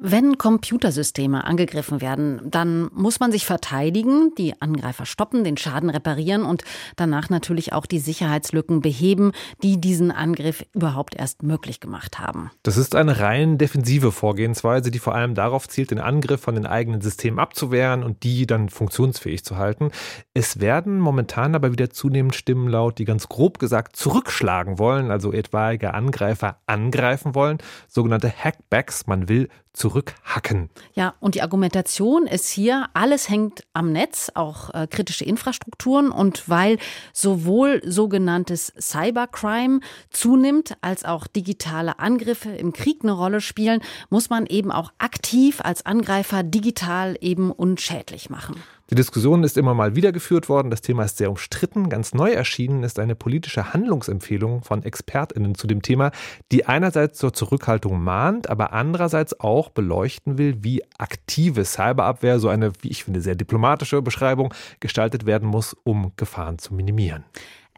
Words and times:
wenn 0.00 0.38
Computersysteme 0.38 1.44
angegriffen 1.44 2.00
werden, 2.00 2.40
dann 2.44 2.88
muss 2.94 3.18
man 3.18 3.32
sich 3.32 3.44
verteidigen, 3.44 4.32
die 4.38 4.54
Angreifer 4.62 5.06
stoppen, 5.06 5.42
den 5.42 5.56
Schaden 5.56 5.90
reparieren 5.90 6.44
und 6.44 6.62
danach 6.94 7.30
natürlich 7.30 7.72
auch 7.72 7.84
die 7.84 7.98
Sicherheitslücken 7.98 8.80
beheben, 8.80 9.32
die 9.64 9.80
diesen 9.80 10.12
Angriff 10.12 10.64
überhaupt 10.72 11.16
erst 11.16 11.42
möglich 11.42 11.80
gemacht 11.80 12.20
haben. 12.20 12.52
Das 12.62 12.76
ist 12.76 12.94
eine 12.94 13.18
rein 13.18 13.58
defensive 13.58 14.12
Vorgehensweise, 14.12 14.92
die 14.92 15.00
vor 15.00 15.16
allem 15.16 15.34
darauf 15.34 15.68
zielt, 15.68 15.90
den 15.90 15.98
Angriff 15.98 16.40
von 16.40 16.54
den 16.54 16.66
eigenen 16.66 17.00
Systemen 17.00 17.40
abzuwehren 17.40 18.04
und 18.04 18.22
die 18.22 18.46
dann 18.46 18.68
funktionsfähig 18.68 19.44
zu 19.44 19.56
halten. 19.56 19.90
Es 20.32 20.60
werden 20.60 21.00
momentan 21.00 21.56
aber 21.56 21.72
wieder 21.72 21.90
zunehmend 21.90 22.36
Stimmen 22.36 22.68
laut, 22.68 22.98
die 22.98 23.04
ganz 23.04 23.28
grob 23.28 23.58
gesagt 23.58 23.96
zurückschlagen 23.96 24.78
wollen, 24.78 25.10
also 25.10 25.32
etwaige 25.32 25.92
Angreifer 25.92 26.60
angreifen 26.66 27.34
wollen, 27.34 27.58
sogenannte 27.88 28.30
Hackbacks. 28.30 29.08
Man 29.08 29.28
will 29.28 29.48
zurückhacken. 29.78 30.68
Ja, 30.94 31.14
und 31.20 31.34
die 31.34 31.42
Argumentation 31.42 32.26
ist 32.26 32.48
hier, 32.48 32.86
alles 32.94 33.28
hängt 33.28 33.62
am 33.72 33.92
Netz, 33.92 34.30
auch 34.34 34.74
äh, 34.74 34.86
kritische 34.86 35.24
Infrastrukturen. 35.24 36.10
Und 36.10 36.48
weil 36.48 36.78
sowohl 37.12 37.80
sogenanntes 37.84 38.72
Cybercrime 38.78 39.80
zunimmt, 40.10 40.76
als 40.80 41.04
auch 41.04 41.26
digitale 41.26 41.98
Angriffe 41.98 42.50
im 42.50 42.72
Krieg 42.72 42.98
eine 43.02 43.12
Rolle 43.12 43.40
spielen, 43.40 43.80
muss 44.10 44.30
man 44.30 44.46
eben 44.46 44.72
auch 44.72 44.92
aktiv 44.98 45.60
als 45.62 45.86
Angreifer 45.86 46.42
digital 46.42 47.16
eben 47.20 47.52
unschädlich 47.52 48.30
machen. 48.30 48.56
Die 48.90 48.94
Diskussion 48.94 49.44
ist 49.44 49.58
immer 49.58 49.74
mal 49.74 49.96
wieder 49.96 50.12
geführt 50.12 50.48
worden. 50.48 50.70
Das 50.70 50.80
Thema 50.80 51.04
ist 51.04 51.18
sehr 51.18 51.28
umstritten. 51.28 51.90
Ganz 51.90 52.14
neu 52.14 52.30
erschienen 52.30 52.82
ist 52.84 52.98
eine 52.98 53.14
politische 53.14 53.74
Handlungsempfehlung 53.74 54.62
von 54.62 54.82
ExpertInnen 54.82 55.54
zu 55.54 55.66
dem 55.66 55.82
Thema, 55.82 56.10
die 56.52 56.64
einerseits 56.64 57.18
zur 57.18 57.34
Zurückhaltung 57.34 58.02
mahnt, 58.02 58.48
aber 58.48 58.72
andererseits 58.72 59.38
auch 59.40 59.68
beleuchten 59.68 60.38
will, 60.38 60.64
wie 60.64 60.82
aktive 60.96 61.66
Cyberabwehr, 61.66 62.38
so 62.38 62.48
eine, 62.48 62.72
wie 62.80 62.88
ich 62.88 63.04
finde, 63.04 63.20
sehr 63.20 63.34
diplomatische 63.34 64.00
Beschreibung, 64.00 64.54
gestaltet 64.80 65.26
werden 65.26 65.48
muss, 65.48 65.76
um 65.84 66.12
Gefahren 66.16 66.58
zu 66.58 66.72
minimieren. 66.72 67.24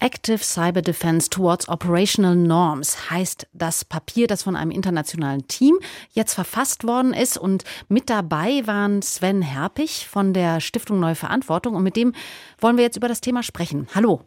Active 0.01 0.39
Cyber 0.39 0.81
Defense 0.81 1.29
Towards 1.29 1.69
Operational 1.69 2.35
Norms 2.35 3.11
heißt 3.11 3.47
das 3.53 3.85
Papier, 3.85 4.27
das 4.27 4.43
von 4.43 4.57
einem 4.57 4.71
internationalen 4.71 5.47
Team 5.47 5.79
jetzt 6.13 6.35
verfasst 6.35 6.85
worden 6.85 7.13
ist. 7.13 7.37
Und 7.37 7.65
mit 7.89 8.09
dabei 8.09 8.67
waren 8.67 9.03
Sven 9.03 9.43
Herpich 9.43 10.09
von 10.09 10.33
der 10.33 10.61
Stiftung 10.61 11.01
Neue 11.01 11.15
Verantwortung. 11.15 11.75
Und 11.75 11.83
mit 11.83 11.97
dem 11.97 12.15
wollen 12.59 12.79
wir 12.79 12.85
jetzt 12.85 12.97
über 12.97 13.09
das 13.09 13.21
Thema 13.21 13.43
sprechen. 13.43 13.89
Hallo. 13.95 14.23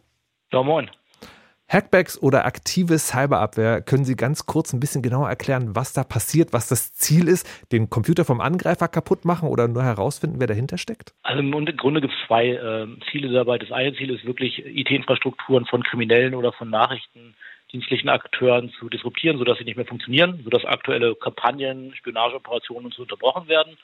Ja, 0.52 0.62
moin. 0.62 0.88
Hackbacks 1.68 2.20
oder 2.20 2.44
aktive 2.44 2.98
Cyberabwehr, 2.98 3.80
können 3.80 4.04
Sie 4.04 4.16
ganz 4.16 4.46
kurz 4.46 4.72
ein 4.72 4.80
bisschen 4.80 5.02
genauer 5.02 5.28
erklären, 5.28 5.74
was 5.74 5.92
da 5.92 6.04
passiert, 6.04 6.52
was 6.52 6.68
das 6.68 6.92
Ziel 6.94 7.26
ist? 7.26 7.46
Den 7.72 7.88
Computer 7.88 8.24
vom 8.24 8.40
Angreifer 8.40 8.86
kaputt 8.86 9.24
machen 9.24 9.48
oder 9.48 9.66
nur 9.66 9.82
herausfinden, 9.82 10.40
wer 10.40 10.46
dahinter 10.46 10.76
steckt? 10.76 11.14
Also 11.22 11.40
im 11.40 11.50
Grunde 11.50 12.00
gibt 12.00 12.12
es 12.12 12.26
zwei 12.26 12.50
äh, 12.50 12.86
Ziele 13.10 13.32
dabei. 13.32 13.58
Das 13.58 13.72
eine 13.72 13.94
Ziel 13.94 14.10
ist 14.10 14.26
wirklich, 14.26 14.64
IT-Infrastrukturen 14.64 15.64
von 15.64 15.82
Kriminellen 15.82 16.34
oder 16.34 16.52
von 16.52 16.68
Nachrichtendienstlichen 16.68 18.10
Akteuren 18.10 18.70
zu 18.78 18.90
disruptieren, 18.90 19.38
sodass 19.38 19.58
sie 19.58 19.64
nicht 19.64 19.76
mehr 19.76 19.86
funktionieren, 19.86 20.40
sodass 20.44 20.64
aktuelle 20.66 21.14
Kampagnen, 21.14 21.94
Spionageoperationen 21.96 22.86
und 22.86 22.94
so 22.94 23.02
unterbrochen 23.02 23.48
werden. 23.48 23.78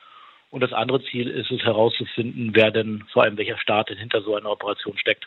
Und 0.51 0.61
das 0.61 0.73
andere 0.73 1.03
Ziel 1.05 1.29
ist 1.29 1.51
es 1.51 1.63
herauszufinden, 1.63 2.51
wer 2.53 2.71
denn 2.71 3.05
vor 3.13 3.23
allem 3.23 3.39
welcher 3.39 3.59
Staat 3.59 3.89
denn 3.89 3.99
hinter 3.99 4.21
so 4.21 4.37
einer 4.37 4.51
Operation 4.51 4.99
steckt. 4.99 5.27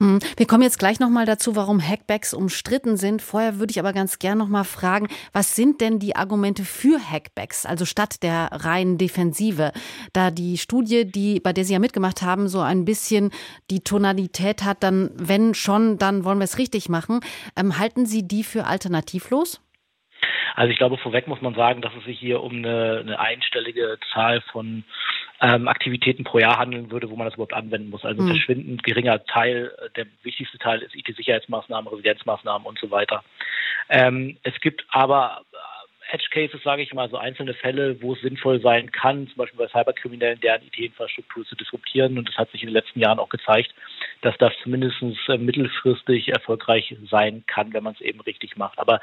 Hm, 0.00 0.18
wir 0.38 0.46
kommen 0.46 0.62
jetzt 0.62 0.78
gleich 0.78 0.98
nochmal 0.98 1.26
dazu, 1.26 1.56
warum 1.56 1.78
Hackbacks 1.78 2.32
umstritten 2.32 2.96
sind. 2.96 3.20
Vorher 3.20 3.58
würde 3.58 3.70
ich 3.70 3.78
aber 3.78 3.92
ganz 3.92 4.18
gern 4.18 4.38
nochmal 4.38 4.64
fragen, 4.64 5.08
was 5.34 5.54
sind 5.54 5.82
denn 5.82 5.98
die 5.98 6.16
Argumente 6.16 6.64
für 6.64 6.98
Hackbacks, 6.98 7.66
also 7.66 7.84
statt 7.84 8.22
der 8.22 8.48
reinen 8.50 8.96
Defensive? 8.96 9.72
Da 10.14 10.30
die 10.30 10.56
Studie, 10.56 11.04
die, 11.04 11.38
bei 11.38 11.52
der 11.52 11.64
Sie 11.64 11.74
ja 11.74 11.78
mitgemacht 11.78 12.22
haben, 12.22 12.48
so 12.48 12.60
ein 12.60 12.86
bisschen 12.86 13.30
die 13.70 13.80
Tonalität 13.80 14.64
hat, 14.64 14.82
dann, 14.82 15.10
wenn 15.16 15.52
schon, 15.52 15.98
dann 15.98 16.24
wollen 16.24 16.38
wir 16.38 16.44
es 16.44 16.56
richtig 16.56 16.88
machen. 16.88 17.20
Ähm, 17.54 17.78
halten 17.78 18.06
Sie 18.06 18.26
die 18.26 18.42
für 18.42 18.64
alternativlos? 18.64 19.60
Also 20.54 20.72
ich 20.72 20.78
glaube, 20.78 20.96
vorweg 20.96 21.26
muss 21.26 21.42
man 21.42 21.54
sagen, 21.54 21.82
dass 21.82 21.92
es 21.98 22.04
sich 22.04 22.18
hier 22.18 22.42
um 22.42 22.56
eine, 22.56 23.00
eine 23.00 23.18
einstellige 23.18 23.98
Zahl 24.12 24.40
von 24.52 24.84
ähm, 25.40 25.68
Aktivitäten 25.68 26.24
pro 26.24 26.38
Jahr 26.38 26.58
handeln 26.58 26.90
würde, 26.90 27.10
wo 27.10 27.16
man 27.16 27.26
das 27.26 27.34
überhaupt 27.34 27.54
anwenden 27.54 27.90
muss. 27.90 28.04
Also 28.04 28.22
ein 28.22 28.26
mhm. 28.26 28.30
verschwindend 28.30 28.82
geringer 28.82 29.24
Teil, 29.24 29.72
äh, 29.78 29.90
der 29.96 30.06
wichtigste 30.22 30.58
Teil 30.58 30.82
ist 30.82 30.94
IT-Sicherheitsmaßnahmen, 30.94 31.90
Residenzmaßnahmen 31.90 32.66
und 32.66 32.78
so 32.78 32.90
weiter. 32.90 33.24
Ähm, 33.88 34.36
es 34.42 34.58
gibt 34.60 34.84
aber 34.90 35.42
äh, 35.52 36.14
Edge 36.14 36.26
Cases, 36.30 36.62
sage 36.62 36.82
ich 36.82 36.92
mal, 36.92 37.08
so 37.08 37.16
einzelne 37.16 37.54
Fälle, 37.54 38.02
wo 38.02 38.12
es 38.12 38.20
sinnvoll 38.20 38.60
sein 38.60 38.90
kann, 38.90 39.28
zum 39.28 39.36
Beispiel 39.36 39.58
bei 39.58 39.68
Cyberkriminellen, 39.68 40.40
deren 40.40 40.62
IT-Infrastruktur 40.62 41.46
zu 41.46 41.56
disruptieren. 41.56 42.18
Und 42.18 42.28
das 42.28 42.36
hat 42.36 42.50
sich 42.50 42.62
in 42.62 42.68
den 42.68 42.74
letzten 42.74 43.00
Jahren 43.00 43.18
auch 43.18 43.30
gezeigt, 43.30 43.74
dass 44.20 44.36
das 44.38 44.52
zumindest 44.62 45.02
äh, 45.28 45.38
mittelfristig 45.38 46.28
erfolgreich 46.28 46.94
sein 47.10 47.44
kann, 47.46 47.72
wenn 47.72 47.84
man 47.84 47.94
es 47.94 48.00
eben 48.02 48.20
richtig 48.20 48.56
macht. 48.56 48.78
Aber 48.78 49.00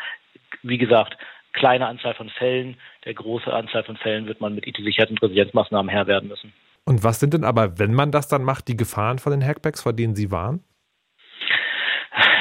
wie 0.62 0.78
gesagt, 0.78 1.18
kleine 1.58 1.88
Anzahl 1.88 2.14
von 2.14 2.30
Fällen. 2.30 2.78
Der 3.06 3.14
große 3.14 3.52
Anzahl 3.52 3.84
von 3.84 3.98
Fällen 3.98 4.28
wird 4.28 4.40
man 4.40 4.56
mit 4.56 4.66
IT-sicherten 4.68 5.18
Resilienzmaßnahmen 5.18 5.90
Herr 5.90 6.08
werden 6.08 6.30
müssen. 6.30 6.54
Und 6.86 7.04
was 7.04 7.20
sind 7.20 7.34
denn 7.34 7.44
aber, 7.44 7.80
wenn 7.80 7.94
man 7.94 8.12
das 8.12 8.30
dann 8.30 8.44
macht, 8.44 8.68
die 8.70 8.78
Gefahren 8.78 9.20
von 9.20 9.32
den 9.32 9.46
Hackbacks, 9.46 9.82
vor 9.82 9.94
denen 9.94 10.16
Sie 10.16 10.32
waren? 10.32 10.64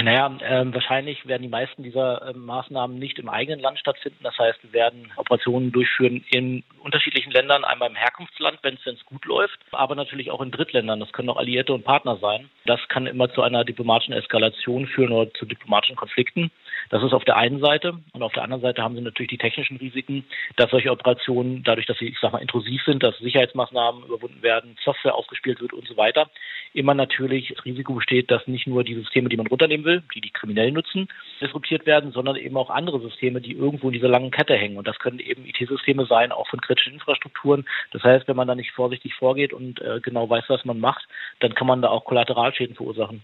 Naja, 0.03 0.31
ähm, 0.43 0.75
wahrscheinlich 0.75 1.27
werden 1.27 1.43
die 1.43 1.49
meisten 1.49 1.83
dieser 1.83 2.29
ähm, 2.29 2.45
Maßnahmen 2.45 2.99
nicht 2.99 3.19
im 3.19 3.29
eigenen 3.29 3.61
Land 3.61 3.79
stattfinden. 3.79 4.23
Das 4.23 4.39
heißt, 4.39 4.63
wir 4.63 4.73
werden 4.73 5.11
Operationen 5.17 5.73
durchführen 5.73 6.25
in 6.31 6.65
unterschiedlichen 6.81 7.33
Ländern, 7.33 7.65
einmal 7.65 7.91
im 7.91 7.97
Herkunftsland, 7.97 8.59
wenn 8.63 8.79
es 8.85 9.07
gut 9.07 9.25
läuft, 9.25 9.59
aber 9.73 9.95
natürlich 9.95 10.31
auch 10.31 10.41
in 10.41 10.51
Drittländern. 10.51 11.01
Das 11.01 11.13
können 11.13 11.31
auch 11.31 11.39
Alliierte 11.39 11.73
und 11.73 11.85
Partner 11.85 12.17
sein. 12.19 12.51
Das 12.67 12.81
kann 12.89 13.07
immer 13.07 13.33
zu 13.33 13.43
einer 13.43 13.65
diplomatischen 13.65 14.15
Eskalation 14.15 14.87
führen 14.87 15.13
oder 15.13 15.33
zu 15.35 15.47
diplomatischen 15.47 15.97
Konflikten. 15.97 16.51
Das 16.91 17.03
ist 17.03 17.13
auf 17.13 17.25
der 17.25 17.37
einen 17.37 17.61
Seite. 17.61 17.99
Und 18.13 18.23
auf 18.23 18.33
der 18.33 18.43
anderen 18.43 18.63
Seite 18.63 18.83
haben 18.83 18.95
sie 18.95 19.01
natürlich 19.01 19.31
die 19.31 19.39
technischen 19.39 19.77
Risiken, 19.77 20.25
dass 20.57 20.71
solche 20.71 20.91
Operationen, 20.91 21.63
dadurch, 21.65 21.87
dass 21.87 21.99
sie, 21.99 22.07
ich 22.07 22.19
sag 22.21 22.33
mal, 22.33 22.39
intrusiv 22.39 22.83
sind, 22.85 23.03
dass 23.03 23.19
Sicherheitsmaßnahmen 23.19 24.05
überwunden 24.05 24.43
werden, 24.43 24.77
Software 24.85 25.15
ausgespielt 25.15 25.61
wird 25.61 25.73
und 25.73 25.87
so 25.87 25.97
weiter, 25.97 26.31
immer 26.73 26.95
natürlich 26.95 27.53
das 27.55 27.65
Risiko 27.65 27.95
besteht, 27.95 28.31
dass 28.31 28.47
nicht 28.47 28.67
nur 28.67 28.85
die 28.85 28.95
Systeme, 28.95 29.29
die 29.29 29.37
man 29.37 29.47
runternehmen 29.47 29.87
will, 29.87 30.03
die 30.15 30.21
die 30.21 30.31
Kriminellen 30.31 30.75
nutzen, 30.75 31.09
disruptiert 31.41 31.87
werden, 31.87 32.13
sondern 32.13 32.37
eben 32.37 32.57
auch 32.57 32.71
andere 32.71 33.01
Systeme, 33.01 33.41
die 33.41 33.53
irgendwo 33.53 33.89
in 33.89 33.95
dieser 33.95 34.09
langen 34.09 34.31
Kette 34.31 34.55
hängen. 34.55 34.77
Und 34.77 34.87
das 34.87 34.99
können 34.99 35.19
eben 35.19 35.47
IT-Systeme 35.47 36.07
sein, 36.07 36.33
auch 36.33 36.49
von 36.49 36.61
kritischen 36.61 36.95
Infrastrukturen. 36.95 37.67
Das 37.93 38.03
heißt, 38.03 38.29
wenn 38.29 38.37
man 38.37 38.49
da 38.49 38.55
nicht 38.55 38.73
vorsichtig 38.73 39.15
vorgeht 39.15 39.53
und 39.53 39.81
äh, 39.81 40.01
genau 40.01 40.29
weiß, 40.29 40.45
was 40.49 40.65
man 40.65 40.81
macht, 40.81 41.07
dann 41.41 41.55
kann 41.55 41.67
man 41.67 41.83
da 41.83 41.89
auch 41.89 42.05
Kollateralschäden 42.05 42.77
verursachen. 42.77 43.23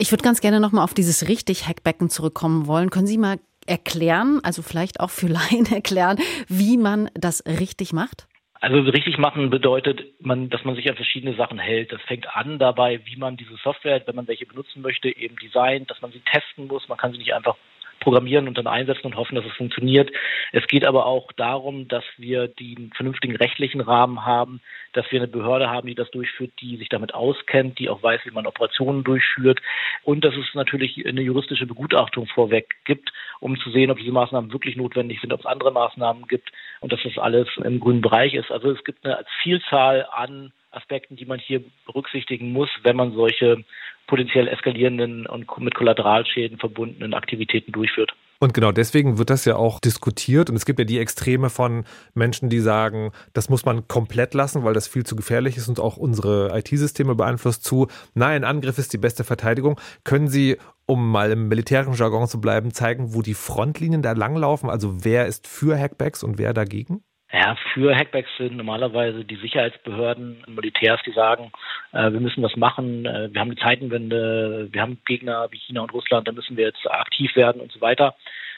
Ich 0.00 0.12
würde 0.12 0.22
ganz 0.22 0.40
gerne 0.40 0.60
nochmal 0.60 0.84
auf 0.84 0.94
dieses 0.94 1.28
richtig 1.28 1.66
Hackbecken 1.66 2.08
zurückkommen 2.08 2.68
wollen. 2.68 2.88
Können 2.88 3.08
Sie 3.08 3.18
mal 3.18 3.40
erklären, 3.66 4.40
also 4.44 4.62
vielleicht 4.62 5.00
auch 5.00 5.10
für 5.10 5.26
Laien 5.26 5.66
erklären, 5.72 6.18
wie 6.46 6.76
man 6.76 7.10
das 7.14 7.44
richtig 7.44 7.92
macht? 7.92 8.28
Also 8.60 8.78
richtig 8.78 9.18
machen 9.18 9.50
bedeutet, 9.50 10.04
man, 10.20 10.50
dass 10.50 10.64
man 10.64 10.76
sich 10.76 10.88
an 10.88 10.94
verschiedene 10.94 11.34
Sachen 11.34 11.58
hält. 11.58 11.90
Das 11.92 12.00
fängt 12.02 12.28
an 12.34 12.60
dabei, 12.60 13.00
wie 13.06 13.16
man 13.16 13.36
diese 13.36 13.56
Software, 13.62 14.00
wenn 14.06 14.14
man 14.14 14.28
welche 14.28 14.46
benutzen 14.46 14.82
möchte, 14.82 15.08
eben 15.16 15.36
designt, 15.36 15.90
dass 15.90 16.00
man 16.00 16.12
sie 16.12 16.20
testen 16.20 16.68
muss. 16.68 16.88
Man 16.88 16.98
kann 16.98 17.10
sie 17.12 17.18
nicht 17.18 17.34
einfach 17.34 17.56
programmieren 18.00 18.48
und 18.48 18.58
dann 18.58 18.66
einsetzen 18.66 19.06
und 19.06 19.16
hoffen, 19.16 19.34
dass 19.34 19.44
es 19.44 19.52
funktioniert. 19.52 20.10
Es 20.52 20.66
geht 20.66 20.84
aber 20.84 21.06
auch 21.06 21.32
darum, 21.32 21.88
dass 21.88 22.04
wir 22.16 22.48
den 22.48 22.92
vernünftigen 22.94 23.36
rechtlichen 23.36 23.80
Rahmen 23.80 24.24
haben, 24.24 24.60
dass 24.92 25.10
wir 25.10 25.20
eine 25.20 25.28
Behörde 25.28 25.70
haben, 25.70 25.88
die 25.88 25.94
das 25.94 26.10
durchführt, 26.10 26.52
die 26.60 26.76
sich 26.76 26.88
damit 26.88 27.14
auskennt, 27.14 27.78
die 27.78 27.88
auch 27.88 28.02
weiß, 28.02 28.20
wie 28.24 28.30
man 28.30 28.46
Operationen 28.46 29.04
durchführt 29.04 29.60
und 30.04 30.24
dass 30.24 30.34
es 30.36 30.54
natürlich 30.54 31.04
eine 31.06 31.22
juristische 31.22 31.66
Begutachtung 31.66 32.26
vorweg 32.26 32.76
gibt, 32.84 33.12
um 33.40 33.58
zu 33.58 33.70
sehen, 33.70 33.90
ob 33.90 33.98
diese 33.98 34.12
Maßnahmen 34.12 34.52
wirklich 34.52 34.76
notwendig 34.76 35.20
sind, 35.20 35.32
ob 35.32 35.40
es 35.40 35.46
andere 35.46 35.72
Maßnahmen 35.72 36.26
gibt 36.26 36.50
und 36.80 36.92
dass 36.92 37.02
das 37.02 37.18
alles 37.18 37.48
im 37.62 37.80
grünen 37.80 38.00
Bereich 38.00 38.34
ist. 38.34 38.50
Also 38.50 38.70
es 38.70 38.82
gibt 38.84 39.04
eine 39.04 39.24
Vielzahl 39.42 40.06
an 40.10 40.52
Aspekten, 40.70 41.16
die 41.16 41.24
man 41.24 41.38
hier 41.38 41.62
berücksichtigen 41.86 42.52
muss, 42.52 42.68
wenn 42.82 42.96
man 42.96 43.12
solche 43.12 43.64
potenziell 44.08 44.48
eskalierenden 44.48 45.26
und 45.26 45.46
mit 45.58 45.74
Kollateralschäden 45.74 46.58
verbundenen 46.58 47.14
Aktivitäten 47.14 47.70
durchführt. 47.70 48.12
Und 48.40 48.54
genau 48.54 48.70
deswegen 48.70 49.18
wird 49.18 49.30
das 49.30 49.44
ja 49.44 49.56
auch 49.56 49.80
diskutiert. 49.80 50.48
Und 50.48 50.56
es 50.56 50.64
gibt 50.64 50.78
ja 50.78 50.84
die 50.84 50.98
Extreme 50.98 51.50
von 51.50 51.84
Menschen, 52.14 52.48
die 52.48 52.60
sagen, 52.60 53.10
das 53.32 53.48
muss 53.48 53.64
man 53.64 53.88
komplett 53.88 54.32
lassen, 54.32 54.64
weil 54.64 54.74
das 54.74 54.86
viel 54.86 55.04
zu 55.04 55.16
gefährlich 55.16 55.56
ist 55.56 55.68
und 55.68 55.80
auch 55.80 55.96
unsere 55.96 56.56
IT-Systeme 56.56 57.16
beeinflusst 57.16 57.64
zu. 57.64 57.88
Nein, 58.14 58.44
Angriff 58.44 58.78
ist 58.78 58.92
die 58.92 58.98
beste 58.98 59.24
Verteidigung. 59.24 59.80
Können 60.04 60.28
Sie, 60.28 60.56
um 60.86 61.10
mal 61.10 61.32
im 61.32 61.48
militärischen 61.48 61.94
Jargon 61.94 62.28
zu 62.28 62.40
bleiben, 62.40 62.72
zeigen, 62.72 63.12
wo 63.12 63.22
die 63.22 63.34
Frontlinien 63.34 64.02
da 64.02 64.12
langlaufen? 64.12 64.70
Also 64.70 65.04
wer 65.04 65.26
ist 65.26 65.48
für 65.48 65.76
Hackbacks 65.76 66.22
und 66.22 66.38
wer 66.38 66.54
dagegen? 66.54 67.02
Ja, 67.30 67.56
für 67.74 67.94
Hackbacks 67.94 68.30
sind 68.38 68.56
normalerweise 68.56 69.22
die 69.22 69.36
Sicherheitsbehörden 69.36 70.44
Militärs, 70.46 71.00
die 71.04 71.12
sagen, 71.12 71.52
äh, 71.92 72.10
wir 72.10 72.20
müssen 72.20 72.42
was 72.42 72.56
machen, 72.56 73.04
äh, 73.04 73.28
wir 73.30 73.40
haben 73.40 73.50
eine 73.50 73.60
Zeitenwende, 73.60 74.68
wir 74.72 74.80
haben 74.80 74.98
Gegner 75.04 75.46
wie 75.50 75.58
China 75.58 75.82
und 75.82 75.92
Russland, 75.92 76.26
da 76.26 76.32
müssen 76.32 76.56
wir 76.56 76.64
jetzt 76.64 76.90
aktiv 76.90 77.36
werden 77.36 77.60
und 77.60 77.70
so 77.70 77.82
weiter. 77.82 78.14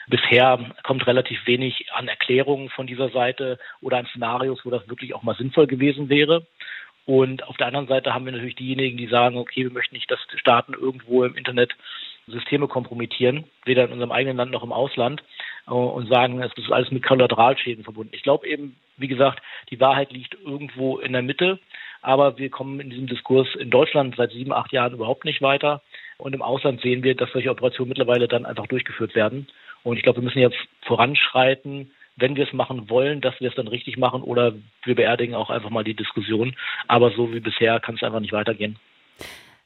Bisher 0.07 0.73
kommt 0.83 1.05
relativ 1.05 1.45
wenig 1.45 1.91
an 1.91 2.07
Erklärungen 2.07 2.69
von 2.69 2.87
dieser 2.87 3.09
Seite 3.09 3.59
oder 3.81 3.97
an 3.97 4.05
Szenarios, 4.07 4.61
wo 4.63 4.69
das 4.69 4.87
wirklich 4.87 5.13
auch 5.13 5.23
mal 5.23 5.35
sinnvoll 5.35 5.67
gewesen 5.67 6.07
wäre. 6.07 6.47
Und 7.05 7.43
auf 7.43 7.57
der 7.57 7.67
anderen 7.67 7.87
Seite 7.87 8.13
haben 8.13 8.25
wir 8.25 8.31
natürlich 8.31 8.55
diejenigen, 8.55 8.97
die 8.97 9.07
sagen, 9.07 9.37
okay, 9.37 9.63
wir 9.63 9.71
möchten 9.71 9.95
nicht, 9.95 10.09
dass 10.09 10.19
Staaten 10.35 10.73
irgendwo 10.73 11.25
im 11.25 11.35
Internet 11.35 11.75
Systeme 12.27 12.67
kompromittieren, 12.67 13.45
weder 13.65 13.85
in 13.85 13.91
unserem 13.91 14.11
eigenen 14.11 14.37
Land 14.37 14.51
noch 14.51 14.63
im 14.63 14.71
Ausland, 14.71 15.23
und 15.71 16.07
sagen, 16.07 16.41
es 16.41 16.51
ist 16.57 16.71
alles 16.71 16.91
mit 16.91 17.03
Kollateralschäden 17.03 17.83
verbunden. 17.83 18.13
Ich 18.13 18.23
glaube 18.23 18.47
eben, 18.47 18.75
wie 18.97 19.07
gesagt, 19.07 19.41
die 19.69 19.79
Wahrheit 19.79 20.11
liegt 20.11 20.35
irgendwo 20.45 20.99
in 20.99 21.13
der 21.13 21.21
Mitte, 21.21 21.59
aber 22.01 22.37
wir 22.37 22.49
kommen 22.49 22.79
in 22.79 22.89
diesem 22.89 23.07
Diskurs 23.07 23.47
in 23.55 23.69
Deutschland 23.69 24.15
seit 24.15 24.31
sieben, 24.31 24.53
acht 24.53 24.71
Jahren 24.71 24.93
überhaupt 24.93 25.25
nicht 25.25 25.41
weiter. 25.41 25.81
Und 26.17 26.33
im 26.33 26.41
Ausland 26.41 26.81
sehen 26.81 27.03
wir, 27.03 27.15
dass 27.15 27.31
solche 27.31 27.49
Operationen 27.49 27.89
mittlerweile 27.89 28.27
dann 28.27 28.45
einfach 28.45 28.67
durchgeführt 28.67 29.15
werden. 29.15 29.47
Und 29.83 29.97
ich 29.97 30.03
glaube, 30.03 30.19
wir 30.19 30.23
müssen 30.23 30.39
jetzt 30.39 30.57
voranschreiten, 30.85 31.91
wenn 32.15 32.35
wir 32.35 32.45
es 32.45 32.53
machen 32.53 32.89
wollen, 32.89 33.21
dass 33.21 33.39
wir 33.39 33.49
es 33.49 33.55
dann 33.55 33.67
richtig 33.67 33.97
machen 33.97 34.21
oder 34.21 34.53
wir 34.83 34.95
beerdigen 34.95 35.35
auch 35.35 35.49
einfach 35.49 35.69
mal 35.69 35.83
die 35.83 35.95
Diskussion. 35.95 36.55
Aber 36.87 37.11
so 37.11 37.33
wie 37.33 37.39
bisher 37.39 37.79
kann 37.79 37.95
es 37.95 38.03
einfach 38.03 38.19
nicht 38.19 38.33
weitergehen. 38.33 38.77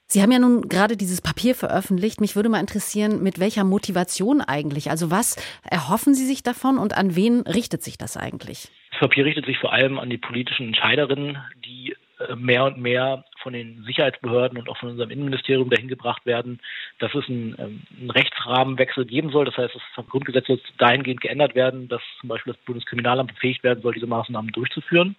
Sie 0.08 0.22
haben 0.22 0.32
ja 0.32 0.40
nun 0.40 0.70
gerade 0.70 0.98
dieses 0.98 1.22
Papier 1.22 1.56
veröffentlicht. 1.56 2.22
Mich 2.22 2.36
würde 2.36 2.50
mal 2.50 2.60
interessieren, 2.60 3.24
mit 3.24 3.40
welcher 3.40 3.64
Motivation 3.64 4.42
eigentlich? 4.42 4.90
Also 4.90 5.10
was 5.10 5.36
erhoffen 5.70 6.14
Sie 6.14 6.26
sich 6.26 6.44
davon 6.44 6.78
und 6.78 6.96
an 6.96 7.16
wen 7.16 7.42
richtet 7.42 7.84
sich 7.84 7.98
das 7.98 8.16
eigentlich? 8.16 8.70
Das 8.92 9.00
Papier 9.00 9.26
richtet 9.26 9.46
sich 9.46 9.58
vor 9.58 9.74
allem 9.74 10.00
an 10.00 10.10
die 10.10 10.18
politischen 10.18 10.68
Entscheiderinnen, 10.68 11.38
die 11.66 11.96
äh, 12.20 12.36
mehr 12.36 12.64
und 12.64 12.78
mehr 12.78 13.26
von 13.42 13.54
den 13.54 13.84
Sicherheitsbehörden 13.84 14.58
und 14.58 14.70
auch 14.70 14.78
von 14.78 14.90
unserem 14.90 15.10
Innenministerium 15.10 15.70
dahin 15.70 15.88
gebracht 15.90 16.26
werden, 16.26 16.62
dass 17.00 17.14
es 17.14 17.28
einen, 17.28 17.56
ähm, 17.60 17.82
einen 18.00 18.10
Rechtsrahmenwechsel 18.10 19.06
geben 19.06 19.32
soll. 19.32 19.46
Das 19.46 19.58
heißt, 19.58 19.76
das 19.96 20.08
Grundgesetz 20.08 20.48
dahingehend 20.78 21.22
geändert 21.22 21.56
werden, 21.56 21.90
dass 21.90 22.02
zum 22.22 22.30
Beispiel 22.30 22.54
das 22.54 22.62
Bundeskriminalamt 22.64 23.34
befähigt 23.34 23.64
werden 23.64 23.82
soll, 23.82 23.94
diese 23.94 24.08
Maßnahmen 24.08 24.52
durchzuführen. 24.52 25.16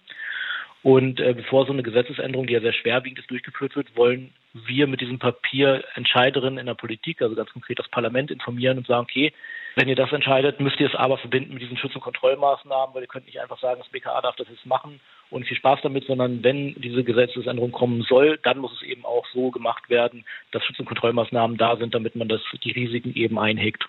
Und 0.83 1.19
äh, 1.19 1.33
bevor 1.33 1.65
so 1.65 1.73
eine 1.73 1.83
Gesetzesänderung, 1.83 2.47
die 2.47 2.53
ja 2.53 2.61
sehr 2.61 2.73
schwerwiegend 2.73 3.19
ist, 3.19 3.29
durchgeführt 3.31 3.75
wird, 3.75 3.95
wollen 3.95 4.33
wir 4.53 4.87
mit 4.87 5.01
diesem 5.01 5.19
Papier 5.19 5.83
Entscheiderinnen 5.95 6.59
in 6.59 6.65
der 6.65 6.75
Politik, 6.75 7.21
also 7.21 7.35
ganz 7.35 7.51
konkret 7.51 7.79
das 7.79 7.89
Parlament, 7.89 8.31
informieren 8.31 8.77
und 8.77 8.87
sagen, 8.87 9.03
okay, 9.03 9.33
wenn 9.75 9.89
ihr 9.89 9.95
das 9.95 10.11
entscheidet, 10.11 10.59
müsst 10.59 10.79
ihr 10.79 10.87
es 10.87 10.95
aber 10.95 11.17
verbinden 11.17 11.53
mit 11.53 11.61
diesen 11.61 11.77
Schutz- 11.77 11.95
und 11.95 12.01
Kontrollmaßnahmen, 12.01 12.95
weil 12.95 13.03
ihr 13.03 13.07
könnt 13.07 13.25
nicht 13.25 13.39
einfach 13.39 13.59
sagen, 13.59 13.79
das 13.79 13.89
BKA 13.89 14.21
darf 14.21 14.35
das 14.35 14.47
jetzt 14.49 14.65
machen 14.65 14.99
und 15.29 15.45
viel 15.45 15.57
Spaß 15.57 15.81
damit, 15.83 16.05
sondern 16.05 16.43
wenn 16.43 16.73
diese 16.75 17.03
Gesetzesänderung 17.03 17.71
kommen 17.71 18.01
soll, 18.03 18.39
dann 18.43 18.59
muss 18.59 18.73
es 18.73 18.81
eben 18.81 19.05
auch 19.05 19.25
so 19.33 19.51
gemacht 19.51 19.89
werden, 19.89 20.25
dass 20.51 20.63
Schutz- 20.63 20.79
und 20.79 20.85
Kontrollmaßnahmen 20.85 21.57
da 21.57 21.75
sind, 21.77 21.93
damit 21.93 22.15
man 22.15 22.27
das, 22.27 22.41
die 22.63 22.71
Risiken 22.71 23.13
eben 23.15 23.37
einhegt. 23.37 23.87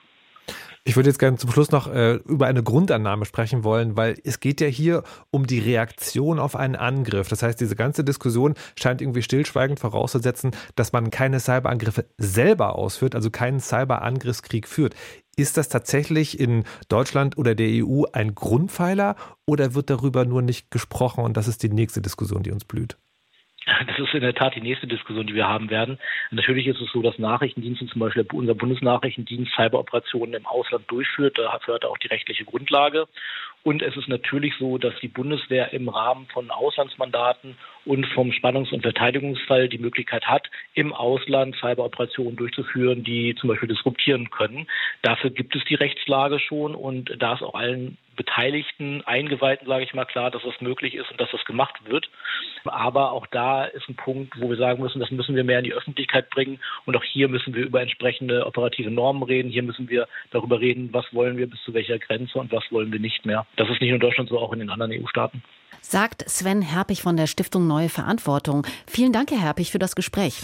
Ich 0.84 0.96
würde 0.96 1.10
jetzt 1.10 1.19
gerne 1.19 1.36
zum 1.36 1.50
Schluss 1.50 1.70
noch 1.70 1.92
äh, 1.92 2.14
über 2.14 2.46
eine 2.46 2.62
Grundannahme 2.62 3.25
sprechen 3.25 3.64
wollen, 3.64 3.96
weil 3.96 4.16
es 4.25 4.40
geht 4.40 4.60
ja 4.60 4.69
hier 4.69 5.02
um 5.30 5.46
die 5.46 5.58
Reaktion 5.58 6.38
auf 6.38 6.56
einen 6.56 6.76
Angriff. 6.76 7.28
Das 7.28 7.42
heißt, 7.42 7.60
diese 7.60 7.76
ganze 7.76 8.04
Diskussion 8.04 8.54
scheint 8.78 9.02
irgendwie 9.02 9.22
stillschweigend 9.22 9.80
vorauszusetzen, 9.80 10.52
dass 10.76 10.92
man 10.92 11.10
keine 11.10 11.40
Cyberangriffe 11.40 12.06
selber 12.16 12.76
ausführt, 12.76 13.14
also 13.14 13.30
keinen 13.30 13.60
Cyberangriffskrieg 13.60 14.66
führt. 14.66 14.94
Ist 15.36 15.56
das 15.56 15.69
tatsächlich 15.69 16.40
in 16.40 16.64
Deutschland 16.88 17.38
oder 17.38 17.54
der 17.54 17.84
EU 17.84 18.04
ein 18.12 18.34
Grundpfeiler 18.34 19.14
oder 19.46 19.75
wird 19.75 19.90
darüber 19.90 20.25
nur 20.25 20.42
nicht 20.42 20.70
gesprochen 20.70 21.22
und 21.22 21.36
das 21.36 21.48
ist 21.48 21.62
die 21.62 21.69
nächste 21.69 22.02
Diskussion, 22.02 22.42
die 22.42 22.50
uns 22.50 22.64
blüht? 22.64 22.98
Das 23.86 23.98
ist 23.98 24.14
in 24.14 24.20
der 24.20 24.34
Tat 24.34 24.54
die 24.54 24.60
nächste 24.60 24.86
Diskussion, 24.86 25.26
die 25.26 25.34
wir 25.34 25.48
haben 25.48 25.70
werden. 25.70 25.98
Natürlich 26.30 26.66
ist 26.66 26.80
es 26.80 26.90
so, 26.92 27.02
dass 27.02 27.19
Nachrichtendienste, 27.19 27.86
zum 27.86 28.00
Beispiel 28.00 28.26
unser 28.32 28.54
Bundesnachrichtendienst, 28.54 29.52
Cyberoperationen 29.54 30.34
im 30.34 30.46
Ausland 30.46 30.84
durchführt. 30.90 31.38
Dafür 31.38 31.75
hat 31.75 31.84
er 31.84 31.90
auch 31.90 31.98
die 31.98 32.08
rechtliche 32.08 32.44
Grundlage. 32.44 33.06
Und 33.64 33.82
es 33.82 33.96
ist 33.96 34.08
natürlich 34.08 34.55
so, 34.58 34.78
dass 34.78 34.94
die 35.00 35.08
Bundeswehr 35.08 35.72
im 35.72 35.88
Rahmen 35.88 36.26
von 36.32 36.50
Auslandsmandaten 36.50 37.56
und 37.84 38.06
vom 38.06 38.31
Spannungs- 38.32 38.72
und 38.72 38.82
Verteidigungsfall 38.82 39.69
die 39.69 39.78
Möglichkeit 39.78 40.26
hat, 40.26 40.49
im 40.75 40.93
Ausland 40.93 41.56
Cyberoperationen 41.56 42.37
durchzuführen, 42.37 43.05
die 43.05 43.34
zum 43.34 43.49
Beispiel 43.49 43.69
disruptieren 43.69 44.31
können. 44.31 44.66
Dafür 45.02 45.31
gibt 45.31 45.56
es 45.56 45.64
die 45.64 45.75
Rechtslage 45.75 46.38
schon 46.38 46.75
und 46.75 47.14
da 47.19 47.34
ist 47.34 47.43
auch 47.43 47.55
allen 47.55 47.99
Beteiligten, 48.19 49.02
Eingeweihten, 49.06 49.69
sage 49.69 49.84
ich 49.84 49.94
mal, 49.94 50.04
klar, 50.04 50.31
dass 50.31 50.43
das 50.43 50.61
möglich 50.61 50.94
ist 50.94 51.08
und 51.11 51.20
dass 51.20 51.31
das 51.31 51.44
gemacht 51.44 51.76
wird. 51.87 52.11
Aber 52.64 53.12
auch 53.12 53.26
da 53.28 53.64
ist 53.64 53.88
ein 53.88 53.94
Punkt, 53.94 54.38
wo 54.40 54.50
wir 54.50 54.56
sagen 54.56 54.82
müssen, 54.82 54.99
das 54.99 55.12
müssen 55.12 55.37
wir 55.37 55.44
mehr 55.44 55.58
in 55.58 55.64
die 55.64 55.72
Öffentlichkeit 55.72 56.28
bringen. 56.28 56.58
Und 56.84 56.96
auch 56.96 57.04
hier 57.04 57.28
müssen 57.28 57.54
wir 57.54 57.64
über 57.64 57.81
entsprechende 57.81 58.44
operative 58.44 58.90
Normen 58.90 59.22
reden. 59.22 59.50
Hier 59.50 59.62
müssen 59.62 59.88
wir 59.88 60.08
darüber 60.32 60.61
reden, 60.61 60.93
was 60.93 61.06
wollen 61.14 61.38
wir 61.38 61.49
bis 61.49 61.62
zu 61.62 61.72
welcher 61.75 62.00
Grenze 62.00 62.38
und 62.38 62.50
was 62.50 62.64
wollen 62.72 62.90
wir 62.93 62.99
nicht 62.99 63.25
mehr. 63.25 63.46
Das 63.56 63.69
ist 63.69 63.81
nicht 63.81 63.91
nur 63.91 63.97
in 63.97 64.00
Deutschland 64.00 64.29
so, 64.29 64.39
auch 64.39 64.53
in 64.53 64.61
den 64.61 64.71
anderen 64.71 64.93
EU-Staaten. 64.93 65.43
Sagt 65.81 66.29
Sven 66.29 66.62
Herpich 66.62 67.03
von 67.03 67.17
der 67.17 67.27
Stiftung 67.27 67.67
Neue 67.67 67.89
Verantwortung. 67.89 68.67
Vielen 68.87 69.12
Dank, 69.12 69.31
Herr 69.31 69.41
Herpich, 69.41 69.71
für 69.71 69.79
das 69.79 69.95
Gespräch. 69.95 70.43